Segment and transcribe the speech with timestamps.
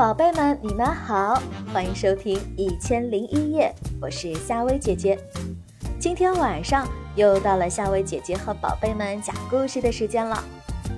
[0.00, 1.42] 宝贝们，你们好，
[1.74, 5.18] 欢迎收听《一千零一夜》，我是夏薇姐姐。
[5.98, 10.42] 今天晚上又到了夏薇姐姐和宝贝们讲故事的时间了。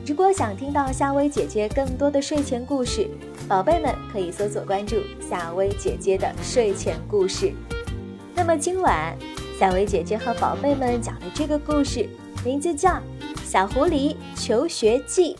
[0.07, 3.11] 如果想听到夏薇姐姐更多的睡前故事，
[3.49, 7.53] 宝贝们可以搜索关注夏薇姐姐的睡前故事。
[8.37, 9.19] 那么今晚，
[9.59, 12.09] 夏薇姐姐和宝贝们讲的这个故事
[12.45, 12.91] 名字叫
[13.43, 15.35] 《小狐狸求学记》。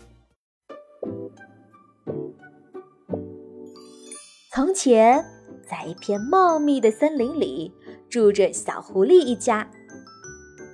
[4.55, 5.25] 从前，
[5.67, 7.73] 在一片茂密的森林里，
[8.11, 9.67] 住着小狐狸一家。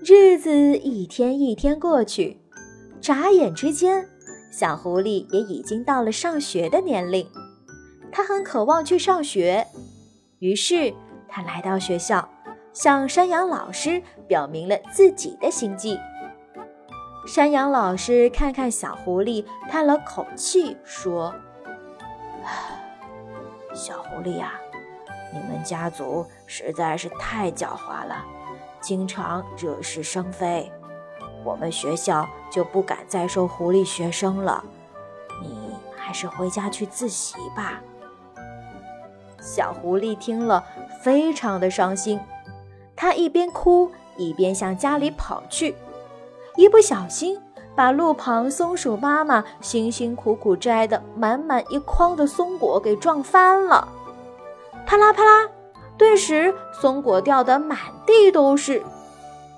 [0.05, 2.41] 日子一天一天过去，
[3.01, 4.05] 眨眼之间，
[4.51, 7.25] 小狐狸也已经到了上学的年龄。
[8.11, 9.65] 他很渴望去上学，
[10.41, 10.93] 于是
[11.29, 12.29] 他来到学校，
[12.73, 15.97] 向山羊老师表明了自己的心迹。
[17.29, 21.33] 山羊老师看看小狐狸，叹了口气说
[22.43, 22.75] ：“唉。”
[23.79, 24.55] 小狐狸呀，
[25.33, 28.25] 你们家族实在是太狡猾了，
[28.81, 30.71] 经常惹是生非。
[31.45, 34.65] 我们学校就不敢再收狐狸学生了。
[35.41, 37.81] 你还是回家去自习吧。
[39.41, 40.65] 小狐狸听了，
[41.01, 42.19] 非常的伤心，
[42.97, 45.77] 他一边哭一边向家里跑去，
[46.57, 47.41] 一不小心。
[47.79, 53.87] 把路旁松鼠妈妈辛辛苦苦摘的满满一筐的松果给撞翻了，
[54.85, 55.49] 啪啦啪啦，
[55.97, 58.83] 顿时松果掉得满地都是。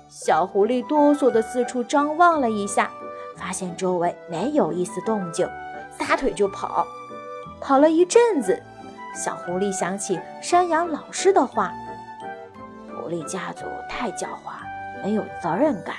[0.07, 2.91] 小狐狸哆嗦地四处张望了一下，
[3.35, 5.49] 发现周围没有一丝动静，
[5.89, 6.85] 撒腿就跑。
[7.59, 8.61] 跑了一阵子，
[9.15, 11.73] 小狐狸想起山羊老师的话
[12.93, 14.61] ：“狐狸家族太狡猾，
[15.03, 15.95] 没有责任感。”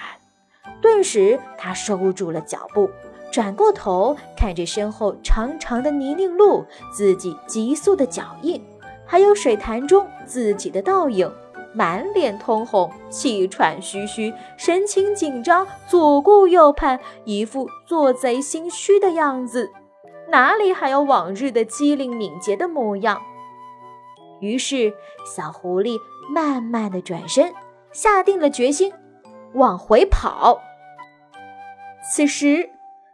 [0.83, 2.91] 顿时，他收住了脚步，
[3.31, 8.63] 转过头看着身后长长的泥泞路，自己急速的脚印，
[9.07, 11.33] 还有水潭中自己的倒影，
[11.73, 19.71] 满脸通红，气喘吁吁，神情紧张，左顾右盼，一副做贼心虚的样子，
[20.29, 23.23] 哪里还有往日的机灵敏捷的模样？
[24.41, 24.93] 于是，
[25.25, 25.97] 小狐狸
[26.35, 27.55] 慢慢的转身，
[27.93, 28.93] 下定了决心，
[29.55, 30.61] 往回跑。
[32.03, 32.71] 此时，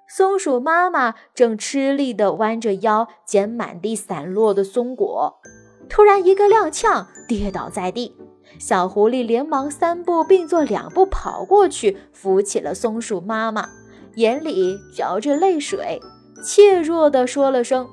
[0.09, 5.41] 松鼠妈妈正吃力地弯着腰捡满地散落的松果，
[5.89, 8.17] 突然一个踉跄，跌倒在地。
[8.59, 13.69] 小狐狸连忙三步并作两步跑过去，扶起了松鼠妈妈，
[14.15, 16.01] 眼里嚼着泪水，
[16.43, 17.87] 怯弱地说了声：“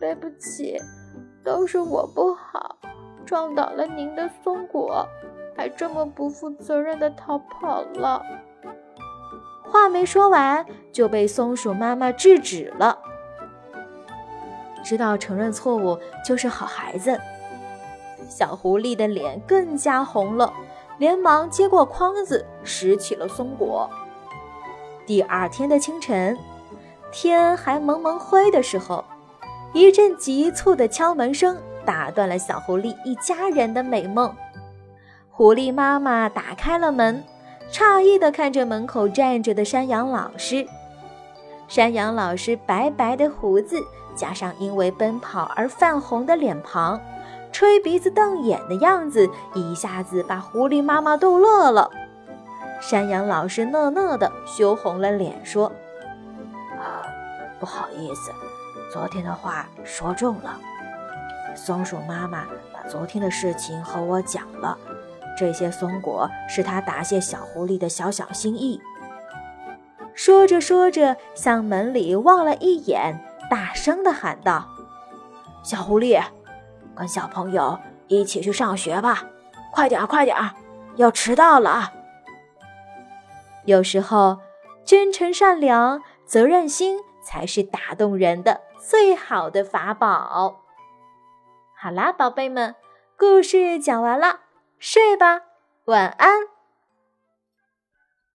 [0.00, 0.76] 对不起，
[1.44, 2.78] 都是我不好，
[3.26, 5.04] 撞倒了您的松果，
[5.56, 8.22] 还这么不负责任地逃跑了。”
[9.70, 12.98] 话没说完，就被松鼠妈妈制止了。
[14.82, 17.18] 知道承认错误就是好孩子，
[18.28, 20.52] 小狐狸的脸更加红了，
[20.98, 23.88] 连忙接过筐子，拾起了松果。
[25.06, 26.36] 第二天的清晨，
[27.12, 29.04] 天还蒙蒙灰的时候，
[29.72, 34.34] 一阵急促的敲门声打断了小狐狸一家人的美梦。
[35.30, 37.22] 狐狸妈妈打开了门。
[37.72, 40.66] 诧异地看着门口站着的山羊老师。
[41.68, 43.76] 山羊老师白白的胡子，
[44.16, 47.00] 加上因为奔跑而泛红的脸庞，
[47.52, 51.88] 吹鼻子瞪眼的样子，一下子把狐狸妈妈逗乐了。
[52.80, 55.70] 山羊老师讷讷的羞红了脸，说
[56.76, 57.06] ：“啊，
[57.60, 58.32] 不好意思，
[58.92, 60.58] 昨天的话说重了。
[61.54, 64.76] 松鼠妈妈把昨天的事情和我讲了。”
[65.40, 68.78] 这些松果是他答谢小狐狸的小小心意。
[70.14, 73.18] 说着说着，向门里望了一眼，
[73.48, 74.68] 大声地喊道
[75.64, 76.22] ：“小狐狸，
[76.94, 79.24] 跟小朋友一起去上学吧！
[79.72, 80.50] 快点儿，快点儿，
[80.96, 81.90] 要迟到了。”
[83.64, 84.40] 有时候，
[84.84, 90.60] 真诚、善良、责任心才是打动人的最好的法宝。
[91.74, 92.74] 好啦，宝贝们，
[93.18, 94.40] 故事讲完了。
[94.80, 95.42] 睡吧，
[95.84, 96.59] 晚安。